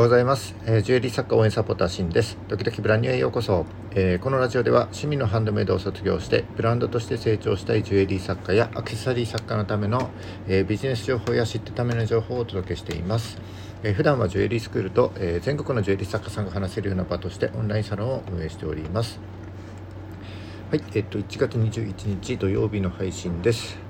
[0.00, 2.38] おはようございます、えー、ジュエリー作家応援サポーターシンです。
[2.48, 10.08] 時々ブランニューへようこそ、えー、このラジオでは趣味のハンドメイドを卒業してブランドとして成長したいジュエリー作家やアクセサリー作家のための、
[10.48, 13.36] えー、ビジネス情報や知ってための情報をお届けしています。
[13.82, 19.20] えー、普段はジュエリースクールと、えー、全国のジュエリー作家さんが話せるような場としてオンラインサロンを運営しております。
[20.70, 23.89] はいえっと1月21日土曜日の配信です。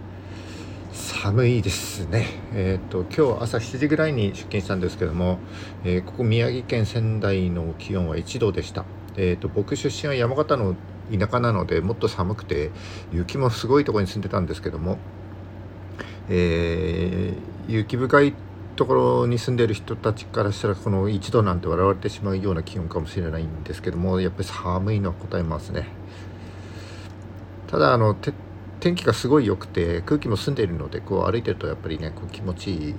[1.23, 2.25] 寒いですね、
[2.55, 5.39] えーと、今日朝7時ぐらいに出勤したんですけども、
[5.85, 8.87] えー、ここ宮城県仙台の気温は1度でした、
[9.19, 10.77] えーと、僕出身は山形の
[11.13, 12.71] 田舎なのでもっと寒くて
[13.13, 14.97] 雪もすごいところに住んでたんですけども、
[16.31, 17.35] え、
[17.69, 18.33] 雪深い
[18.77, 25.87] ところに住んでる人たちからしたらこの1度なんて笑われてしまうような気温かもしれないんですけどもやっぱり寒いのは答えますね。
[27.67, 28.17] ただあの
[28.81, 32.95] 天気がすごい良くて空気も澄んでいるのでこう歩いてるとやっぱりねこう気持ちいい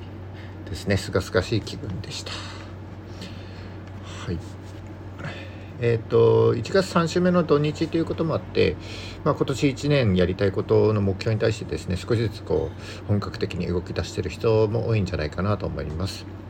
[0.70, 0.96] ですね。
[0.96, 2.32] すがすがしい気分でした。
[4.26, 4.38] はい。
[5.84, 8.78] えーと、1月3週目の土日ということもあって、
[9.24, 16.41] まあ、今年1年やりたいことの目標に対してですね少しずつこう本格的に動き出している人も多いんじゃないかなと思います。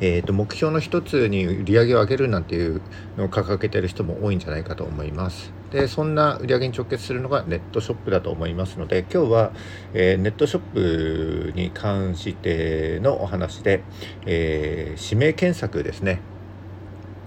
[0.00, 2.80] えーと、目標の一つに売り上げを上げるなんていう
[3.16, 5.52] のを掲げてる人も多いんじゃないかと思います。
[5.70, 9.52] でそんな売り上げに直結するのがネットショップだと思いますので今日は、
[9.92, 13.82] えー、ネットショップに関してのお話で、
[14.24, 16.20] えー、指名検索ですね、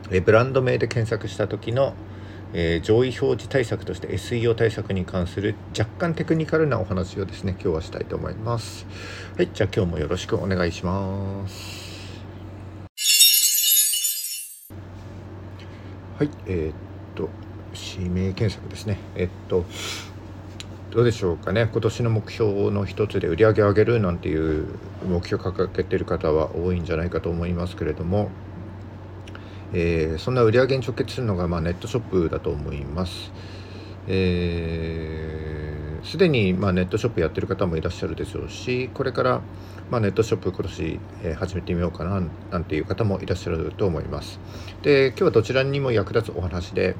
[0.09, 1.93] え、ブランド名で検索した時の
[2.53, 8.85] えー、上位表示対策として SEO 対策に関する若干テクニカルなお話をですね今日はしたいと思います。
[9.37, 11.90] はいじゃあ今日もよろしくお願いします。
[16.21, 16.73] はい、えー、っ
[17.15, 17.29] と、
[17.97, 18.99] 指名検索ですね。
[19.15, 19.65] えっと、
[20.91, 24.67] どうでしょうかね、今年の目標の一つで売り上げを上げるなんていう
[25.09, 28.29] 目標を掲げている方は多いんじゃないかと思いますけれども、
[29.73, 33.31] えー、そんな売り上げに直結するのが、まあ、ネットショップだと思います。
[34.07, 35.40] えー、
[36.03, 39.41] すでに、ま、ネットショップやってる方もいらっしゃるでしょうしこれから、
[39.89, 44.39] ま、ネットショップ今年、え、始めてみようかななんていう方もいらっしゃると思います。
[44.81, 46.95] で今日はどちらにも役立つお話で、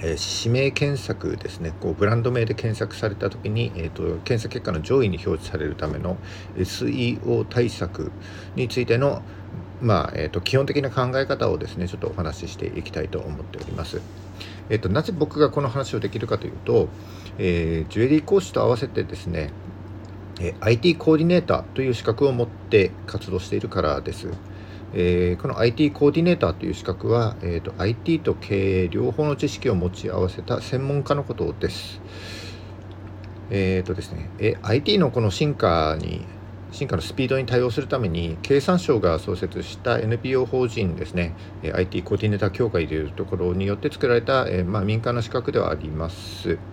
[0.00, 6.16] えー、指名検索ですねこうブランド名で検索された時に、えーと、検索結果の上位に表示されるための
[6.56, 8.10] SEO 対策
[8.56, 9.22] についての
[9.80, 14.00] まあえーと、基本的な考え方をですねちょっとお話ししていきたいと思っております。
[14.70, 16.88] えーと、なぜ僕がこの話をできるかというと、
[17.38, 19.50] えー、ジュエリー講師と合わせてですね
[20.40, 24.28] え IT コーディネーターという資格を持って活動しているからです。
[24.94, 32.00] えー、この IT コーディネーターという資格は、えーと、IT と経営両方の知識を持ち合わせた専門家のことです。
[33.50, 36.24] えーとですね、え IT のこの進化に
[36.72, 41.36] 進化のスピードに対応するために経産省が創設した NPO 法人ですね
[41.74, 46.64] IT コーディネーター協会というところによって作られた、え、まあ、民間の資格ではあります。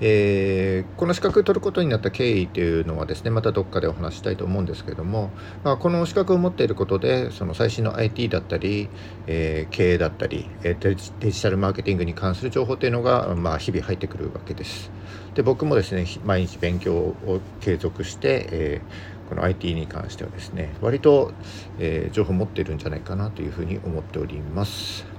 [0.00, 5.30] えー、この資格を取ることになった経緯というのはですねまたどっかでお話したいと思うんですけども、
[5.64, 8.88] まあ、この資格を持っていることでその最新の IT だったり、
[9.26, 10.96] えー、経営だったりデ
[11.30, 14.90] ジタルマーケティングに関する情報というのが、まあ、日々入ってくるわけです。
[15.34, 21.32] で僕もですね毎日勉強を継続して、えー、この IT に関してはですね割と、
[21.78, 25.15] え、情報を持っているんじゃないかなというふうに思っております。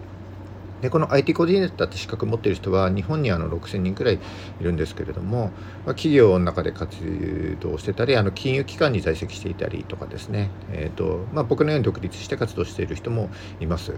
[0.82, 4.20] でこの IT コーディネーターって資格持ってる人は日本にあの6000人くらいい
[4.64, 5.52] るんですけれども、
[5.86, 13.30] まあ、企業の中で活動してたりあの金融機関に在籍していたりとかですね、えーとまあ、僕のように独立して活動している人も
[13.60, 13.94] います。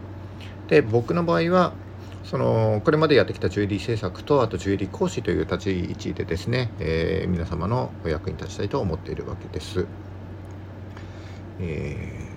[0.67, 1.73] で僕の場合は
[2.23, 9.87] そのこれまでやってきたジュエリー制作とあとジュエリー講師という立ち位置でですね、えー、皆様のお役に立ちたいと思っているわけです。
[11.59, 12.28] えー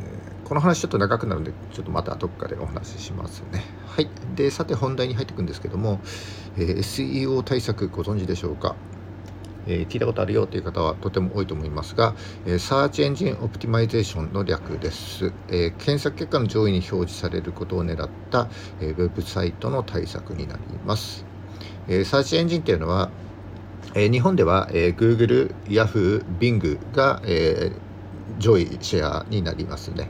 [0.45, 3.63] この話ちょっと長くなるのでちょっとまたどっかでお話ししますね。
[3.87, 4.09] はい。
[4.35, 6.01] でさて本題に入っていくんですけども、
[6.57, 8.77] えー、SEO 対策ご存知でしょうか？
[9.67, 12.15] えー、聞いたことあるよという方はとても多いと思いますが、
[12.47, 18.49] えー、 Search Engine Optimization の略です、えー、検索結果の上位に表示されることを狙った、
[18.81, 21.25] えウェブサイトの対策になります、
[21.87, 23.11] えサーチエンジンっていうのは、
[23.95, 27.71] え日本では、え Google、Yahoo、Bing が、え
[28.39, 30.09] 上位シェアになりますね。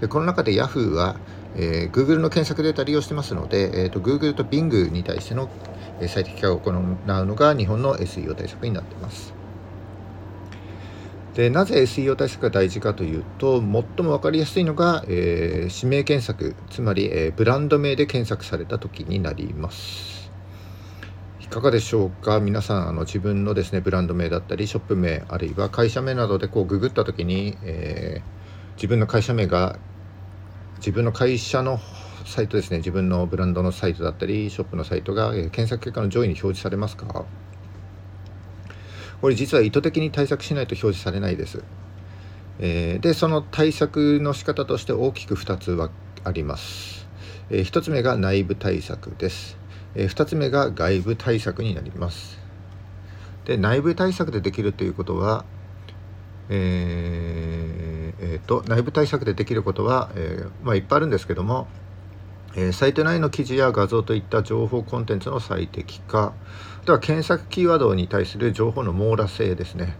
[0.00, 1.16] でこの中で Yahoo は、
[1.56, 5.48] えー、Google の検索データ利用してますので、えーと、Google と Bing に対しての
[6.08, 6.74] 最適化を行う
[7.06, 9.34] のが日本の SEO 対策になっています。
[11.34, 20.21] でなぜ SEO 対策が大事かというと最も分かりやすいのが、えー、指名検索つまり、えー、ブランド名で検索された時になります。
[21.52, 22.40] かがでしょうか？
[22.40, 29.78] 皆さんあの自分のですねブランド名だったりショップ名あるいは会社名などでこうググった時に、えー、自分の会社名が
[30.78, 31.78] 自分の会社の
[32.24, 37.26] サイトですね自分のブランドのサイトだったりショップのサイトが、え検索結果の上位に表示されますか？
[39.20, 41.62] これ実は意図的に対策しないと表示されないです。
[42.60, 45.90] えー、でその対策の仕方として大きく2つは
[46.24, 47.06] あります。
[47.50, 49.60] えー、1つ目が内部対策です。
[49.94, 52.38] え、2つ目が外部対策になります。
[53.44, 55.44] で内部対策でできるということは、
[56.48, 61.66] えーえーと、内部対策でできることは、えー、まあ、いっぱいあるんですけども、
[62.54, 66.34] えー、サイト内の記事や画像といった情報コンテンツの最適化
[66.82, 69.96] あとは検索キーワードに対する情報の網羅性ですね、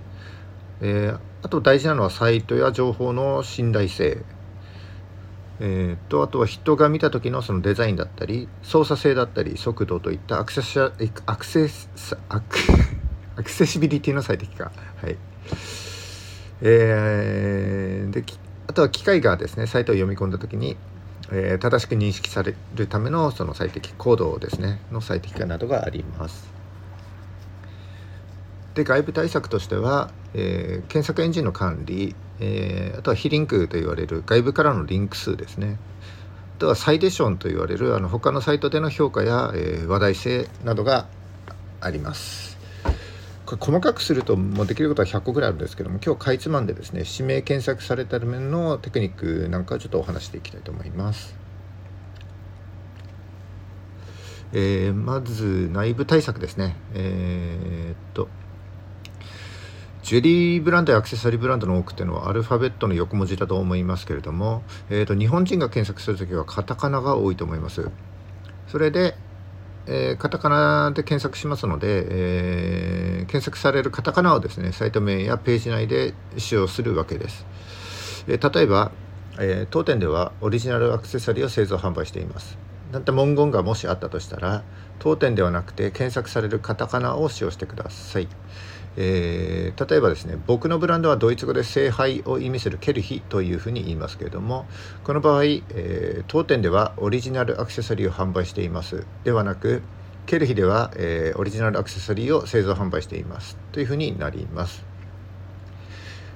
[0.81, 4.23] え、あと大事なのはサイトや情報の信頼性
[5.64, 10.93] えーと、あとは人が見た時のそのデザインだったり操作性だったり速度といったアクセス
[11.25, 12.59] アクセスアク
[13.38, 14.73] アクセシビリティの最適化。
[15.00, 15.17] はい。
[16.62, 18.25] えー、で
[18.67, 20.76] あとは機械がですねサイトを読み込んだ時に、
[21.31, 26.50] えー、正しく認識されるためのその最適コードですねの最適化などがあります。
[28.75, 35.79] で外部対策としては、えー、検索エンジンの管理、えー、あとは非リンクと言われる外部からのリンク数ですね。
[36.56, 41.06] あとはサイデションと言われるあの他のサイトでの評価や、えー、話題性などが
[41.81, 42.59] あります。
[43.47, 51.37] これ細かくするともうできることは100個ぐらいあるんですけども今日かいつまんでですね指名検索された面のテクニックなんかちょっとお話していきたいと思います。
[54.55, 56.77] えー、まず内部対策ですね。
[56.94, 58.29] えー、っと
[60.03, 67.89] ジュリーブランドやアクセサリーブランドの多くっていうのはアルファベットの横文字だと思いますけれども、えーと、日本人が検索する時はカタカナが多いと思います。
[68.67, 69.15] それで、
[69.87, 77.47] えー、カタカナで検索しますので、えー、検索されるカタカナをですねサイト名やページ内で使用するわけです、
[78.27, 78.91] えー、例えば、
[79.39, 82.59] え当店ではオリジナルアクセサリーを製造販売しています。
[82.93, 84.63] なんて文言がもしあったとしたら
[84.99, 88.29] 当店ではなくて検索されるカタカナを使用してください。
[88.97, 94.67] えー、例えばですね僕のブランドはドイツ語で聖杯を意味するケルヒというふうに言いますけれども
[95.05, 99.06] この場合、えー、当店ではオリジナルアクセサリーを販売しています。
[99.25, 99.83] ではなく
[100.27, 103.56] ケルヒでは、えー、オリジナルアクセサリーを製造販売しています。
[103.73, 104.85] というふうになります、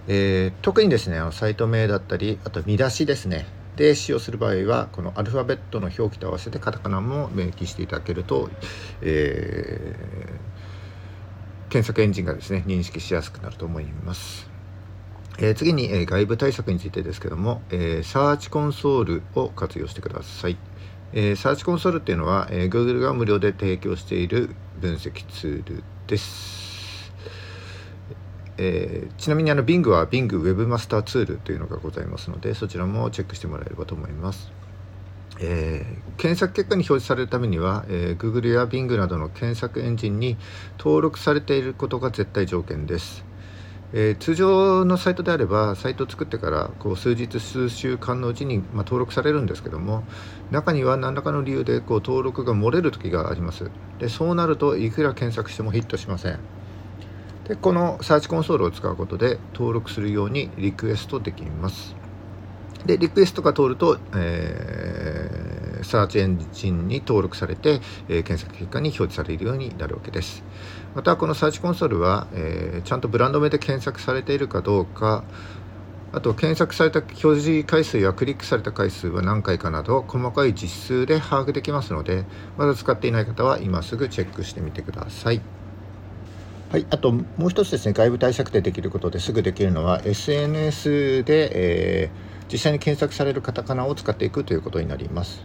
[0.09, 3.47] え、特にですねあのサイト名だったりあと見出しですね。
[3.77, 8.49] で使用する場合はこのアルファベットの表記と合わせてカタカナも明記していただけると、
[9.03, 10.56] えー
[11.69, 14.49] 検索エンジンがですね認識しやすくなると思います。
[15.39, 20.57] えー、次に、えー、外部対策についてですけども、えー、サーチコンソールを活用してください。
[21.13, 27.13] えー、サーチコンソールっていうのは、えー、Google が無料で提供している分析ツールです。
[28.59, 34.51] えー、ちなみにあの Bing は Bing Webmaster ツールというのがございますのでそちらもチェックしてもらえればと思います。
[35.39, 40.37] えー、検索結果に表示されるためには、えー、Google や Bing などの検索エンジンに
[40.79, 43.25] 登録されていることが絶対条件です。
[43.93, 50.03] えー、通常のサイトであればサイトを作ってからこう数日数週間のうちに、まあ、登録されるんですけども
[50.51, 53.71] 中には何らかの理由でこう登録が漏れる時があります。
[53.99, 56.39] でそうなるといくら検索してもヒットしません。
[57.47, 62.06] でこのサーチコンソールを使うことで登録するようにリクエストできます。
[62.87, 70.43] でリクエストが通ると、えー、サーチエンジンに登録されて、えー、検索結果に表示されるようになるわけです
[70.95, 75.25] またこのサーチコンソールは、えー、ちゃんとブランド名で検索されているかどうか
[76.13, 82.25] あと検索された表示回数やクリックされた回数は何回かなど細かい実数で把握できますので
[82.57, 85.43] まだ使っていない方は今すぐチェックしてみてください。
[86.71, 95.43] はい、あともう一つですね外部対策でできることですぐできるのは SNS で、えー実際に検索されるカタカナを使っていくということになります。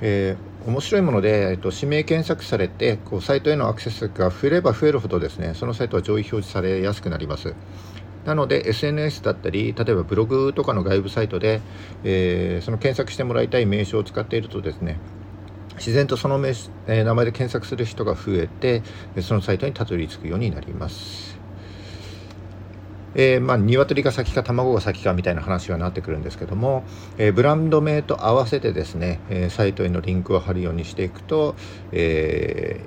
[0.00, 7.54] えー、面白いもので、えっと、指名検索されてこうサイトへのアクセスが増えれば増えるほどですねそのサイトは上位表示されやすくなります。
[8.24, 11.60] なので SNS だったり例えばブログとかの外部サイトで、
[12.04, 14.98] えー、その検索してもらいたい名称を使っているとですね
[15.76, 18.82] 自然とその名、えー、名前で検索する人が増えて
[19.20, 21.33] そのサイトにたどり着くようになります。
[23.14, 26.84] えー、まあ、鶏が先か卵が先かみたいな話はなってくるんですけども、
[27.18, 31.54] えー、ブランド名と合わせてですね、え、サイトへのリンクを貼るようにしていくと、
[31.92, 32.80] え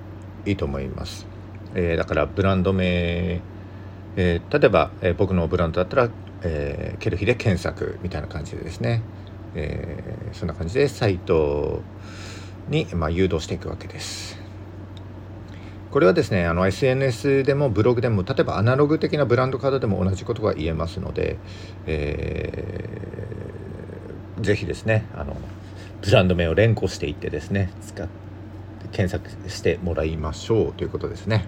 [0.45, 1.27] いいと思います。
[1.75, 3.41] えだからブランド名、
[4.15, 6.09] え例えば、え僕のブランドだったら、
[6.43, 9.01] えケルヒで検索みたいな感じでですね、
[9.55, 10.03] え
[10.33, 11.81] そんな感じでサイト
[12.69, 14.36] に、まあ、誘導していくわけです。
[15.91, 21.37] これはですねあの SNS でもブログでも例えばアナログ的なブランドカードでも同じことが言えますので、
[21.85, 25.37] えー、ぜひですねあの
[26.01, 28.07] ブランド名を連呼していってですね使っ
[28.91, 31.45] 検索してもらいましょうということですね。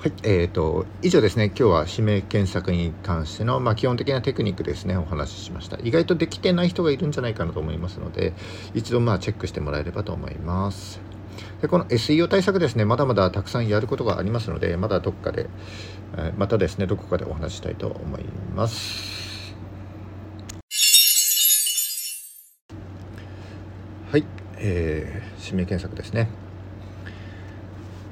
[0.00, 8.32] はい、えーと、以上ですね今日は指名検索に関しての、まあ、基本的なテクニックですねお話ししました意外とできてない人がいるんじゃないかなと思いますので
[8.74, 11.11] 一度まあチェックしてもらえればと思います
[11.60, 15.48] でこの SEO 対策ですねまだまだたくさんやることがありますのでまだどこかで、
[16.16, 18.24] えまたですねどこかでお話したいと思い
[18.54, 19.54] ます。
[24.10, 24.24] はい、
[24.58, 26.28] えー、指名検索ですね。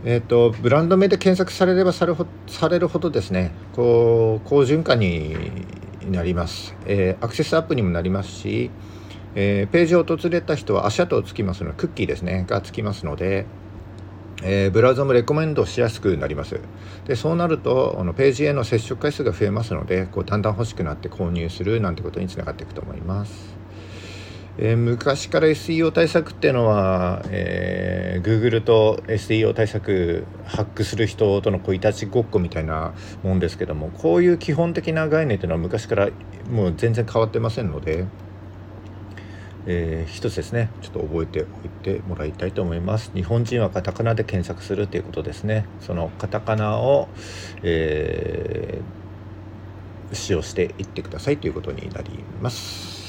[0.02, 5.36] えーと、ブランド名で検索されればされほされるほどですねこう好循環に
[6.10, 8.70] なります、えー、アクセスアップにもなりますし、
[9.34, 13.46] えー、ページを訪れた人は足跡をつきますのでクッキーですねがつきますので、
[14.42, 16.60] えー、ブラウザもレコメンドしやすくなります。
[17.06, 23.60] でそうなるとあのページへの接触回数が増えますのでこうだんだん欲しくなって購入するなんてことにつながっていくと思います。
[24.58, 36.08] えー、昔から SEO 対策っていうのは、えー、Google と SEO 対策ハックする人とのこういたちごっこみたいなもんですけどもこういう基本的な概念っていうのは昔から
[36.50, 38.04] もう全然変わってませんので、
[39.66, 47.08] えー、一つですねちょっと覚えておいてもらいたいと思います日本人はカタカナで検索するということですねそのカタカナを、
[47.62, 53.00] えー、使用していってくださいということになります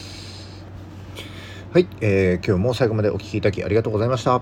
[1.73, 4.41] はい、えー、今日も最後までお聴きいただきありがとうございました。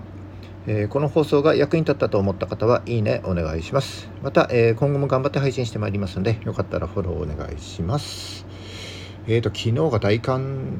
[0.65, 4.09] えー、この放送が役に立ったと思った方はいいねお願いします。
[4.23, 8.47] また、えー、今後も頑張って配信してまいりますので、よかったらフォローお願いします。
[9.27, 10.79] えーと、昨日が大寒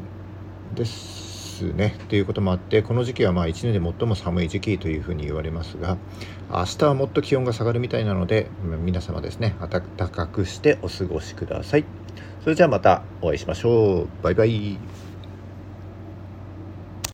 [1.66, 1.96] ですね。
[2.10, 5.98] ということもあって、この時期はまあ1年で最も寒い時期というふうに言われますが、
[6.50, 8.48] 明日はもっと気温が下がるみたいなので、
[8.84, 11.86] 皆様ですね、暖かくしてお過ごしください。
[12.44, 14.08] それじゃあまたお会いしましょう。
[14.24, 15.09] バイバイ。